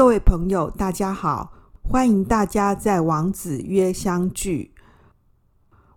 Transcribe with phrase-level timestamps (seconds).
[0.00, 1.52] 各位朋友，大家好，
[1.82, 4.72] 欢迎大家在王子约相聚。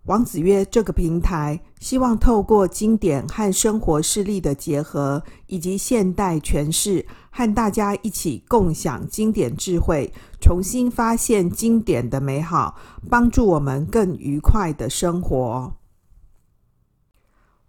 [0.08, 10.12] 王子约这个平台，希望透过经典和生活事例的结合，以及现代诠释，和大家一起共享经典智慧，
[10.42, 12.76] 重新发现经典的美好，
[13.10, 15.78] 帮助我们更愉快的生活。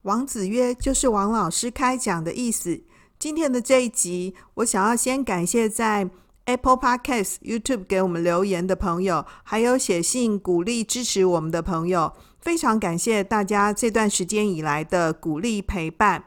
[0.02, 2.82] 王子约就是王老师开讲的意思。
[3.20, 6.10] 今天的这一集，我想要先感谢在
[6.46, 16.24] Apple Podcast、YouTube 给我们留言的朋友，还有写信鼓励支持我们的朋友，非常感谢大家这段时间以来的鼓励陪伴。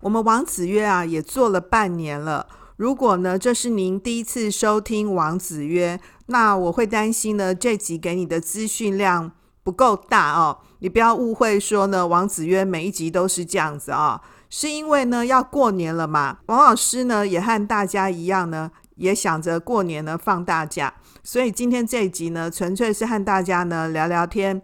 [0.00, 2.46] 我们王子曰啊，也做了半年了。
[2.76, 10.60] 如果呢，这是您第一次收听王子曰，那我会担心呢，这集给你的资讯量不够大哦。
[10.78, 14.37] 你不要误会说呢，王子曰每一集都是这样子啊、哦。
[14.50, 24.62] 是因为呢要过年了嘛，王老师呢也和大家一样呢，也想着过年呢放大假，所以今天这一集呢，纯粹是和大家呢聊聊天，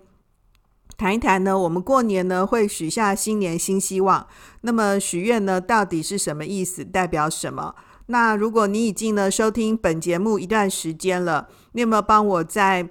[0.96, 4.26] 谈一谈呢我们过年呢会许下新年新希望。
[4.62, 7.74] 那么许愿呢到底是什么意思，代表什么？
[8.06, 12.88] 那如果你已经呢收听本节目一段时间了，你有没有帮我在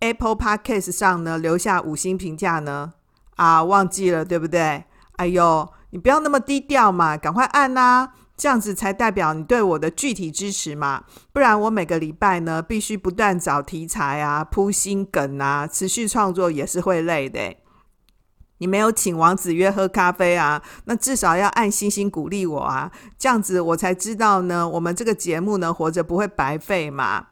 [0.00, 2.94] Apple Podcast 上呢留下五星评价呢？
[3.36, 4.84] 啊，忘记了对不对？
[5.16, 5.68] 哎呦！
[5.90, 11.04] 你不要那么低调嘛，赶快按呐，这样子才代表你对我的具体支持嘛。
[11.32, 17.56] 不然我每个礼拜呢，必须不断找题材啊，铺新梗啊，持续创作也是会累的。
[18.58, 27.28] 你没有请王子约喝咖啡啊，那至少要按星星鼓励我啊，这样子我才知道呢，我们这个节目呢，活着不会白费嘛。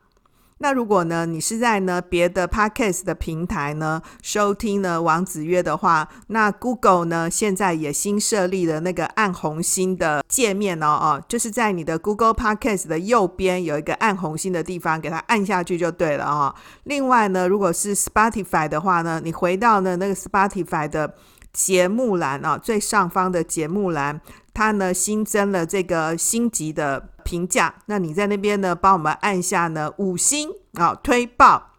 [0.58, 16.54] 那如果呢，你是在呢别的 Podcast 的平台呢收听呢王子曰的话，那 Google 呢现在也新设立了那个按红心的界面哦哦，就是在你的 Google Podcast 的右边有一个按红心的地方，给它按下去就对了哦。
[16.84, 21.14] 另外呢，如果是 Spotify 的话呢，你回到呢那个 Spotify 的
[21.52, 24.20] 节目栏啊，最上方的节目栏，
[24.58, 27.10] 它呢新增了这个星级的。
[27.28, 31.72] 评价，那你在那边呢，帮我们按下呢五星啊推爆，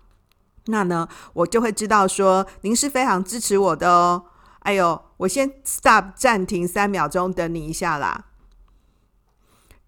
[0.67, 4.25] 那呢我就会知道说您是非常支持我的哦。
[4.59, 8.25] 哎呦，我先 stop 暂停三秒钟，等你一下啦。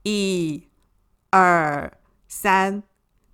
[0.01, 0.63] 一、
[1.29, 1.93] 二、
[2.27, 2.81] 三，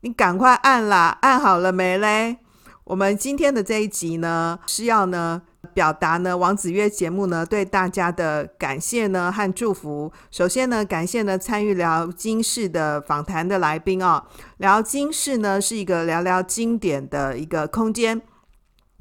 [0.01, 2.39] 你赶快按啦，按好了没嘞？
[2.84, 5.44] 我们今天的这一集呢是要呢。
[5.73, 10.12] 表达呢，王子曰节目呢对大家的感谢呢和祝福。
[10.31, 14.23] 首先呢，感谢呢参与聊今世的访谈的来宾哦。
[14.57, 18.22] 聊今世呢是一个聊聊经典的一个空间。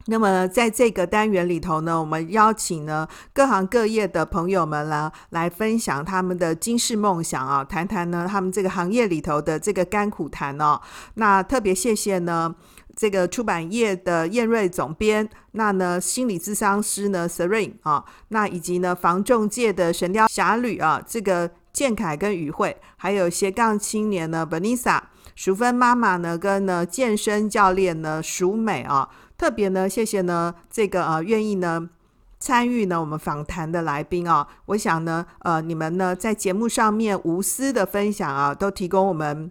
[0.06, 10.80] 那么在这个单元里头呢，我们邀请呢各行各业的朋友们呢来分享他们的今世梦想啊，谈谈呢他们这个行业里头的这个甘苦谈哦。
[11.14, 12.54] 那特别谢谢呢。
[12.98, 24.98] 这个出版业的燕瑞总编，那呢心理咨商师呢 Serene 啊，那以及呢房仲界的神雕侠侣啊，这个建凯跟宇慧，还有斜杠青年呢 Vanessa，
[25.34, 29.06] 淑芬妈妈呢跟呢健身教练呢淑美啊，
[29.36, 31.88] 特别呢谢谢呢这个呃愿意呢
[32.38, 39.50] 参与呢我们访谈的来宾啊，我想呢呃你们呢在节目上面无私的分享啊，都提供我们。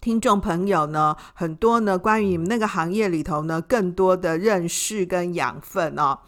[0.00, 6.20] 听众朋友呢，很多呢，关于你们那个行业里头呢，更多的认识跟养分哦。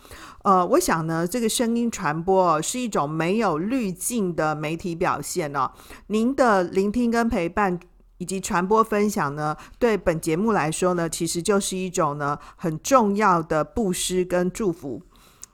[0.43, 5.71] 呃，我想呢，这个声音传播哦，是一种没有滤镜的媒体表现哦。
[6.09, 7.79] 您的聆听跟陪伴
[8.21, 15.01] 以及传播分享呢，对本节目来说呢，其实就是一种呢很重要的布施跟祝福。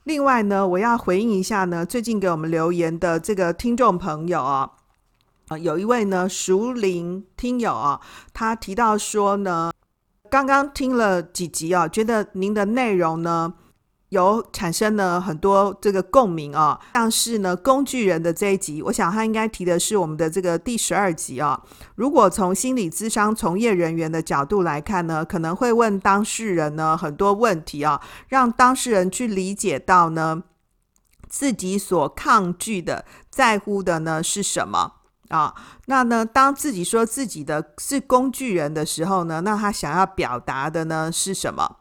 [0.02, 4.72] 另外呢，我要回应一下呢，最近给我们留言的这个听众朋友啊。
[5.46, 8.00] 啊，有一位呢熟龄听友啊，
[8.32, 9.70] 他提到说呢，
[10.28, 13.54] 刚刚听了几集啊，觉得您的内容呢
[14.16, 21.62] 有产生了很多这个共鸣啊，像是呢工具人的这一集，我想他应该提的是我们的这个第十二集啊。
[21.94, 30.42] 如果从心理咨商从业人员的角度来看呢，可能会问当事人呢很多问题啊，让当事人去理解到呢
[31.28, 34.94] 自己所抗拒的、在乎的呢是什么。
[35.28, 35.52] 啊，
[35.86, 41.78] 那呢，当自己说自己的是工具人的时候呢，那他想要表达的呢是什么？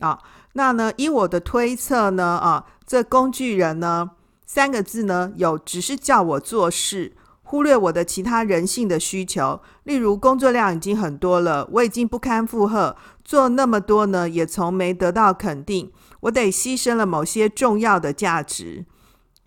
[0.00, 0.18] 啊，
[0.54, 4.10] 那呢，依我的推测呢，啊，这工具人呢
[4.46, 18.84] 三个字呢，有只是叫我做事，忽略我的其他人性的需求，例如工作量已经很多了，我已经不堪负荷，做那么多呢，也从没得到肯定，我得牺牲了某些重要的价值。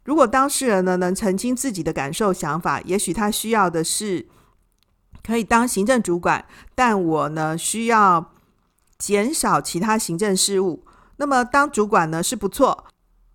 [0.05, 4.27] 如果当事人呢能澄清自己的感受想法，也许他需要的是
[5.21, 8.31] 可以当行政主管，但我呢需要
[8.99, 10.85] 减少其他行政事务。
[11.17, 12.85] 那么当主管呢是不错，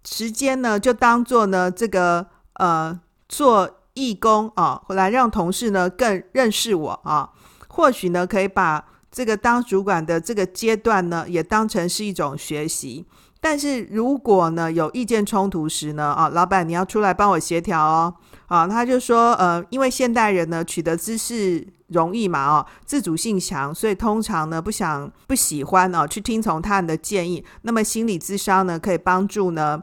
[0.05, 7.31] 时间呢就当做呢这个呃做义工啊，来让同事呢更认识我啊。
[7.69, 13.05] 或许呢可以把这个当主管的这个阶段呢也当成是一种学习。
[13.41, 18.15] 但是如果呢有意见冲突时呢，啊，老板你要出来帮我协调哦，
[18.47, 27.43] 啊，他就说，呃，因为现代人呢取得知识容易嘛，哦，自主性强，所以通常呢不想不喜欢哦去听从他人的建议。
[27.63, 29.83] 那么心理咨商呢可以帮助呢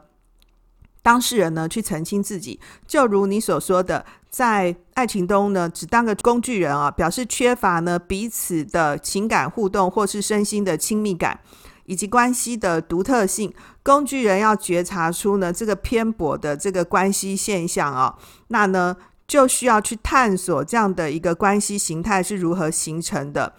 [1.02, 11.40] 当事人呢去澄清自己，就如你所说的，在爱情中呢只当个工具人啊，表示缺乏呢彼此的情感互动或是身心的亲密感。
[11.84, 18.08] 以及关系的独特性，工具人要觉察出呢这个偏颇的这个关系现象啊、哦，
[18.48, 18.96] 那呢
[19.32, 23.54] 就需要去探索这样的一个关系形态是如何形成的。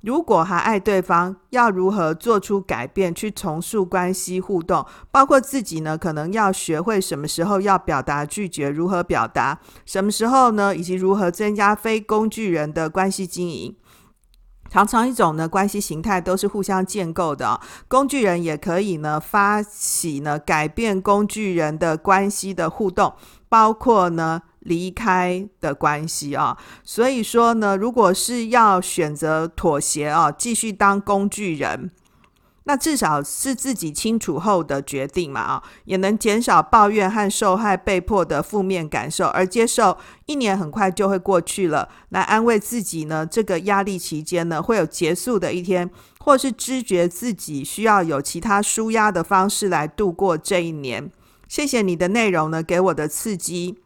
[0.00, 13.76] 如果还爱对方，要如何做出改变，去重塑关系互动，包括自己呢，可能要学会什么时候要表达拒绝，如何表达，什么时候呢，以及如何增加非工具人的关系经营。
[14.70, 23.12] 常常一种呢关系形态都是互相建构的，工具人也可以呢发起呢改变工具人的关系的互动，
[23.50, 26.56] 包括呢离开的关系啊。
[26.84, 31.90] 所以说呢，如果是要选择妥协啊，继续当工具人。
[32.64, 45.88] 那至少是自己清楚后的决定嘛，啊，也能减少抱怨和受害被迫的负面感受，而接受一年很快就会过去了，来安慰自己呢，这个压力期间呢会有结束的一天，
[46.18, 51.10] 或是知觉自己需要有其他舒压的方式来度过这一年。
[51.48, 53.78] 谢谢你的内容呢，给我的刺激。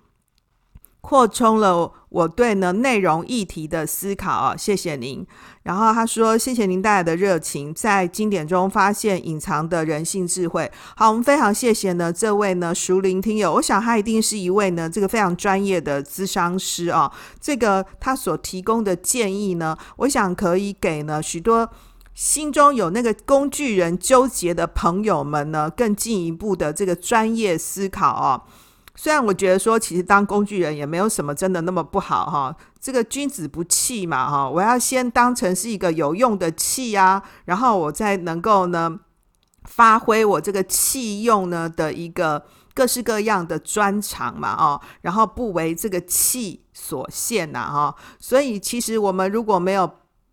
[1.02, 5.26] 扩充了我对呢内容议题的思考啊，谢谢您。
[5.64, 17.12] 然后他说：“谢谢您带来的热情，在经典中发现隐藏的人性智慧。”好，我们非常谢谢呢这位呢熟龄听友，我想他一定是一位呢这个非常专业的咨商师啊。
[17.40, 21.68] 这个他所提供的建议呢，我想可以给呢许多
[22.14, 28.42] 心中有那个工具人纠结的朋友们呢更进一步的这个专业思考哦。
[28.94, 32.54] 虽然我觉得说，其实当工具人也没有什么真的那么不好哈。
[32.80, 38.98] 这个君子不器嘛哈，我要先当成是一个有用的器啊，然后我再能够呢
[39.64, 42.44] 发挥我这个器用呢的一个
[42.74, 47.94] 各式各样的专长嘛哦，然后不为这个器所限呐哈。
[48.18, 49.90] 所以其实我们如果没有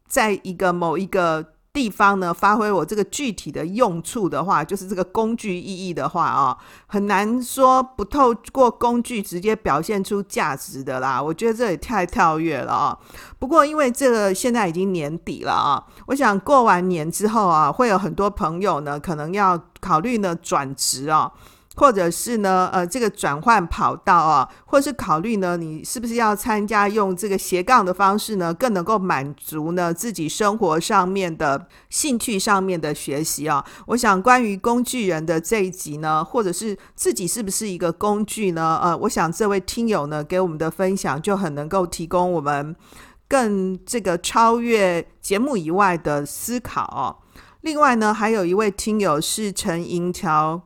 [0.07, 6.57] 在一个某一个地方呢，发挥我这个具体的用处的话，就是这个工具意义的话啊、
[6.87, 11.21] 很难说不透过工具直接表现出价值的啦。
[11.21, 12.97] 我觉得这也太跳跃了啊、
[13.37, 21.31] 不过因为这个现在已经年底了啊，我想过完年之后啊，会有很多朋友呢，可能要考虑呢转职啊。
[21.75, 33.63] 或者是呢，呃，这个转换跑道啊，或是考虑呢，你是不是要参加用这个斜杠的方式呢，更能够满足呢自己生活上面的兴趣上面的学习啊？
[33.87, 38.79] 我想关于工具人的这一集呢，或者是自己是不是一个工具呢？
[38.83, 42.75] 呃，我想这位听友呢给我们的分享就很能够提供我们
[43.29, 47.15] 更这个超越节目以外的思考啊。
[47.61, 50.63] 另外呢，还有一位听友是陈银桥。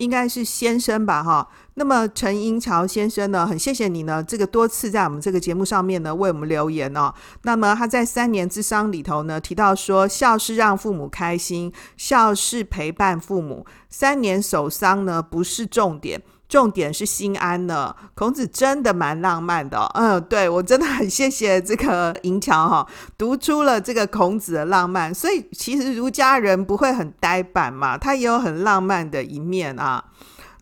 [0.00, 1.46] 应该是先生吧，哈。
[1.74, 7.12] 那么陈英桥先生呢，很谢谢你呢，这个多次在我们这个节目上面呢为我们留言哦。
[7.42, 13.66] 那么他在三年之商里头呢提到说，孝是让父母开心，孝是陪伴父母。
[13.88, 16.22] 三年守丧呢不是重点。
[16.50, 17.94] 重点是心安呢。
[18.14, 25.14] 孔子真的蛮浪漫的，嗯，对，我真的很谢谢这个银桥哈，读出了这个孔子的浪漫。
[25.14, 30.04] 所以其实儒家人不会很呆板嘛，他也有很浪漫的一面啊。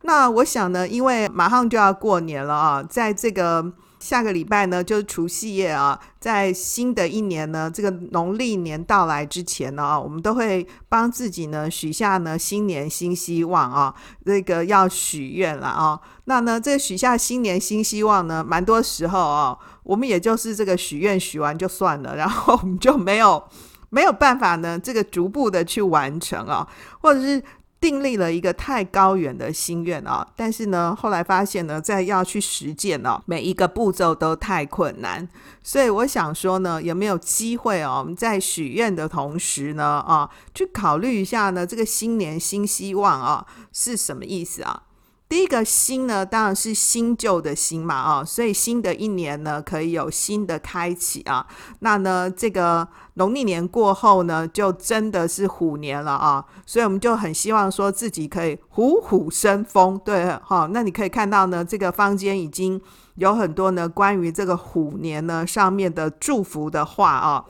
[0.03, 3.73] 那我想呢，因为马上就要过年了啊，在这个。
[3.99, 16.01] 下个礼拜呢，就是除夕夜啊，在新的一年呢，这个农历年到来之前呢，啊我们都会帮自己呢许下呢新年新希望啊，这个要许愿了啊。
[16.25, 23.43] 那呢，这许下新年新希望呢，蛮多时候啊，我们也就是这个许愿许完就算了，然后我们就没有
[23.91, 26.67] 没有办法呢，这个逐步的去完成啊，
[27.01, 27.43] 或者是。
[27.81, 35.29] 订立了一个太高远的心愿啊，但是呢，后来发现呢，在要去实践呢，每一个步骤都太困难，
[35.63, 44.83] 所以我想说呢，有没有机会哦，我们在许愿的同时呢，啊，去考虑一下呢，这个新年新希望啊是什么意思啊？
[45.29, 51.47] 第一个新呢，当然是新旧的新嘛，啊，所以新的一年呢，可以有新的开启啊。
[51.81, 56.43] 那呢，这个农历年过后呢，就真的是虎年了啊。
[56.65, 60.69] 所以我们就很希望说自己可以虎虎生风，对，好。
[60.69, 62.81] 那你可以看到呢，这个坊间已经
[63.17, 67.45] 有很多呢关于这个虎年呢上面的祝福的话啊，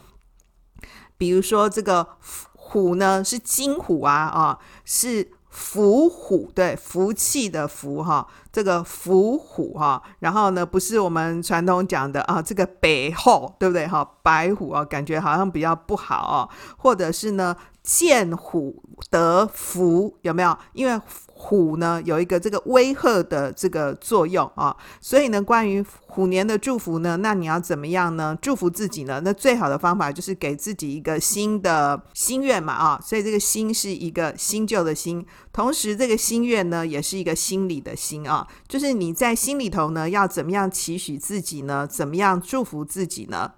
[1.17, 2.09] 比如说这个
[2.55, 5.31] 虎呢是金虎啊，啊是。
[5.59, 14.09] 福虎，对，福气的福哈，这个福虎哈，然后呢，不是我们传统讲的啊，这个白虎，对不对哈？
[14.23, 20.57] 白虎啊，感觉好像比较不好哦，或者是呢，见虎得福，有没有？
[20.73, 21.01] 因为
[21.41, 28.37] 虎呢有一个这个威吓的这个作用啊，所以呢，关于虎年的祝福呢，那你要怎么样呢？
[28.43, 29.21] 祝福自己呢？
[29.25, 41.87] 那最好的方法就是给自己一个新的心愿嘛啊，所以这个新是一个新旧的新，同时这个心愿呢也是一个心理的心啊，就是你在心里头呢要怎么样期许自己呢？
[41.87, 43.53] 怎么样祝福自己呢？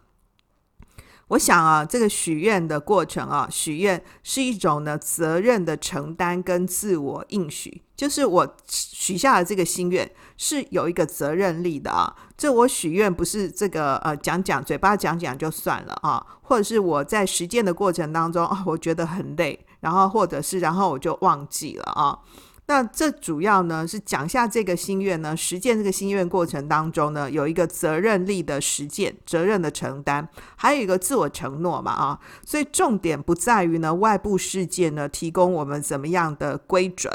[1.29, 12.17] 我想啊，这个许愿的过程啊，许愿是一种呢责任的承担跟自我应许，就是我许下的这个心愿是有一个责任力的啊。
[12.37, 22.19] 这我许愿不是这个呃讲讲嘴巴讲讲就算了啊，或者是我在实践的过程当中啊，我觉得很累，然后或者是然后我就忘记了啊。
[22.71, 37.13] 那这主要呢是讲下这个心愿呢，实践这个心愿过程当中呢，有一个责任力的实践，责任的承担，还有一个自我承诺嘛啊，所以重点不在于呢外部世界呢提供我们怎么样的规准，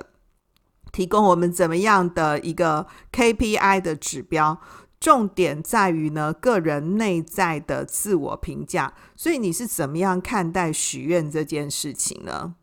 [0.92, 4.60] 提供我们怎么样的一个 KPI 的指标，
[5.00, 12.56] 重点在于呢个人内在的自我评价，所以你是怎么样看待许愿这件事情呢？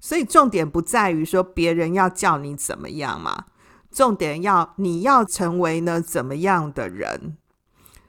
[0.00, 3.44] 所以重点不在于说别人要叫你怎么样嘛，
[3.92, 7.36] 重点要你要成为呢怎么样的人。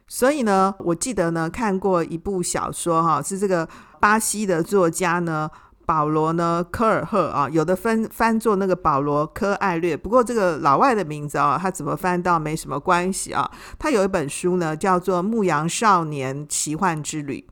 [0.07, 3.67] 所以呢，我记得呢看过一部小说哈，是这个
[3.99, 5.49] 巴西的作家呢
[5.85, 13.51] 保罗呢科尔赫啊，有的分翻作那个保罗科艾略，不过这个老外的名字啊，他怎么翻倒没什么关系啊。
[13.77, 17.45] 他有一本书呢叫做《牧羊少年奇幻之旅》，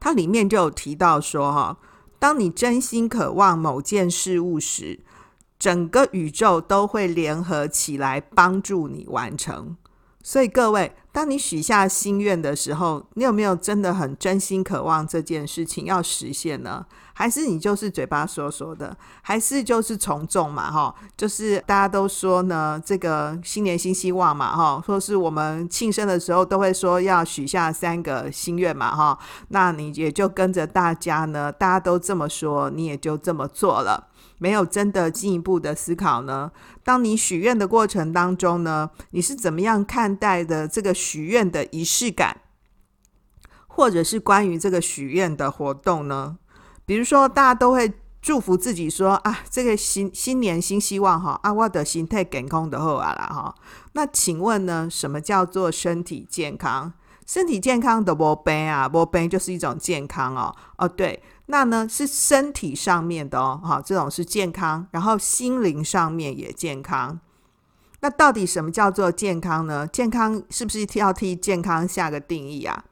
[0.00, 1.76] 它里面就有提到说哈。
[2.22, 5.00] 当你真心渴望某件事物时，
[5.58, 9.76] 整个宇宙都会联合起来帮助你完成。
[10.22, 16.86] 所以各位，当你许下心愿的时候，你有没有真的很真心渴望这件事情要实现呢？
[17.22, 18.96] 还是你就是嘴巴说说的？
[19.22, 20.68] 还是就是从众嘛？
[20.68, 29.16] 哈，就是大家都说呢，这个新年新希望嘛，哈，说是我们庆生的时候都会说要许下三个心愿嘛，哈，
[29.50, 34.08] 那你也就跟着大家呢，大家都这么说，你也就这么做了。
[34.38, 36.50] 没有真的进一步的思考呢？
[36.82, 42.38] 当你许愿的过程当中呢，你是怎么样看待的这个许愿的仪式感，
[43.68, 46.38] 或者是关于这个许愿的活动呢？
[46.84, 53.54] 比如说，大家都会祝福自己说啊，这个新新年新希望哈，啊，我的心态健康的后啊啦哈。
[53.92, 56.92] 那请问呢，什么叫做身体健康？
[57.26, 60.54] 身体健康的无病啊，无病就是一种健康哦。
[60.76, 61.22] 哦，对。
[61.46, 67.18] 那呢是身体上面的哦，好，这种是健康，然后心灵上面也健康。
[68.00, 69.86] 那到底什么叫做健康呢？
[69.86, 72.84] 健康是不是要替健康下个定义啊？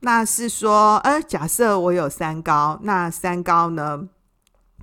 [0.00, 4.08] 那是说，呃，假设我有三高，那三高呢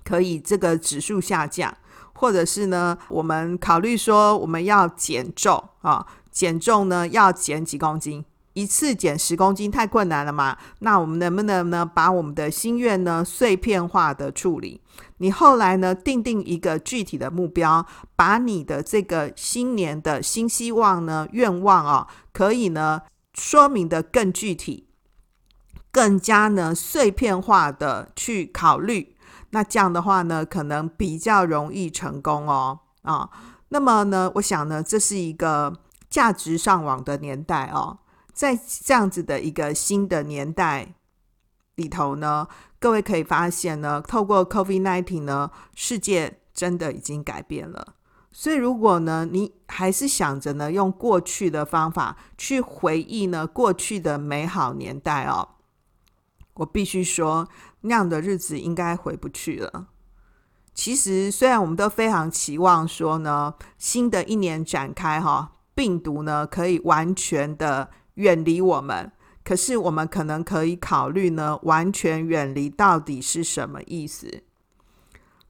[0.04, 1.76] 可以这个指数下降，
[2.14, 8.24] 或者是呢，我们考虑说我们要减重啊，减重呢要减几公斤？
[8.54, 10.58] 一次减十公斤太困难了嘛？
[10.80, 14.82] 那我们能不能呢，把我们的心愿呢碎片化的处理？
[15.18, 23.02] 你后来呢定定一个具体的目标，把你的这个新年的新希望呢愿望啊，可以呢
[23.36, 24.87] 说明得更具体，
[25.98, 29.16] 更加呢碎片化的去考虑。
[29.50, 33.27] 那这样的话呢，可能比较容易成功哦啊。
[33.70, 35.74] 那么呢，我想呢，这是一个
[36.08, 37.98] 价值上网的年代哦。
[38.32, 40.94] 在这样子的一个新的年代
[41.77, 47.96] 里头呢，各位可以发现呢，透过 COVID-19 呢，世界真的已经改变了。
[48.32, 55.56] 所以，如果呢，你还是想着呢，用过去的方法去回忆呢，过去的美好年代哦，
[56.58, 57.48] 我必须说，
[57.82, 59.88] 那样的日子应该回不去了。
[60.74, 67.90] 其实，虽然我们都非常期望说呢，新的一年展开哈，病毒呢可以完全的。
[68.18, 69.12] 远离我们，
[69.44, 74.42] 可是我们可能可以考虑呢，完全远离到底是什么意思？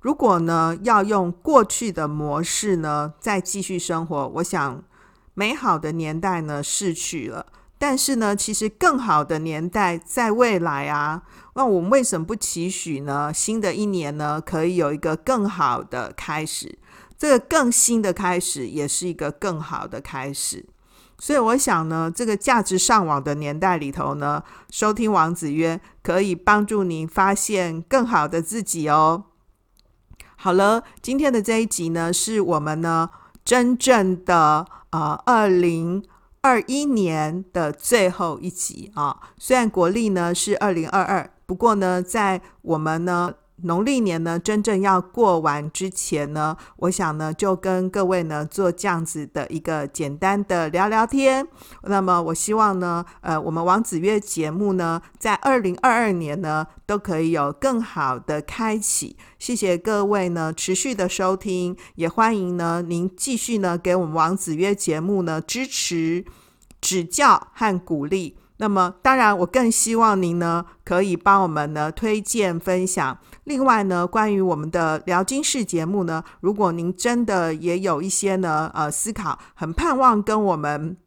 [0.01, 4.83] 如果呢要用过去的模式呢再继续生活，我想
[5.33, 7.45] 美好的年代呢逝去了。
[7.79, 11.21] 但是呢，其实更好的年代在未来啊。
[11.55, 13.31] 那我们为什么不期许呢？
[13.33, 16.77] 新的一年呢，可以有一个更好的开始。
[17.17, 20.65] 这个更新的开始，也是一个更好的开始。
[21.19, 29.23] 所以我想呢，这个价值上网的年代里头呢，收听王子曰可以帮助你发现更好的自己哦。
[30.35, 33.09] 好了，今天的这一集呢，是我们呢
[33.43, 36.03] 真正的呃二零
[36.41, 39.31] 二一年的最后一集啊。
[39.37, 43.33] 虽然国历呢是二零二二，不过呢，在我们呢。
[43.63, 51.47] 农历年呢，真正要过完之前呢，我想呢，就跟各位呢做这样子的一个简单的聊聊天。
[51.83, 59.17] 那么，我希望呢，呃，我们王子曰节目呢，在二零二二年呢，都可以有更好的开启。
[59.39, 66.23] 谢谢各位呢持续的收听，也欢迎呢您继续呢给我们王子曰节目呢支持、
[66.79, 68.37] 指教和鼓励。
[68.59, 73.19] 那么，当然，我更希望您呢，可以帮我们呢推荐分享。
[73.47, 80.97] 另外呢，关于我们的聊金市节目呢，如果您真的也有一些呢，呃，思考，很盼望跟我们。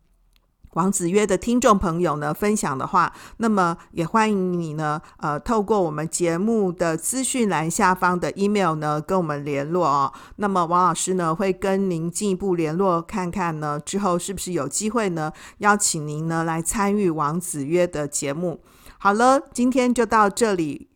[0.72, 10.10] 王子曰的听众朋友呢，分享的话，那么也欢迎你呢，呃，透过我们节目的资讯栏下方的 email 呢，跟我们联络哦。
[10.36, 18.62] 那么王老师呢，会跟您进一步联络，看看呢，之后是不是有机会呢，邀请您呢来参与王子曰的节目。
[18.96, 20.89] 好了，今天就到这里，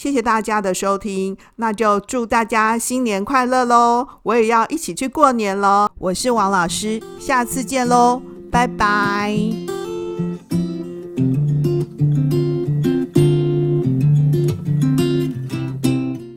[0.00, 4.08] 谢谢大家的收听，那就祝大家新年快乐喽！
[4.22, 5.90] 我也要一起去过年喽。
[5.98, 8.22] 我是王老师，下次见喽。
[8.50, 9.79] 拜拜。